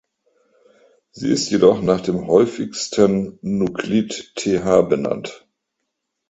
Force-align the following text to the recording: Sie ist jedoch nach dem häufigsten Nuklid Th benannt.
Sie 1.11 1.29
ist 1.31 1.51
jedoch 1.51 1.79
nach 1.83 2.01
dem 2.01 2.25
häufigsten 2.25 3.37
Nuklid 3.43 4.33
Th 4.35 4.81
benannt. 4.89 5.47